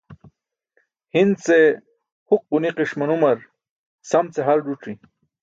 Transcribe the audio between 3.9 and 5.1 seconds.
sam ce hal ẓuc̣i̇.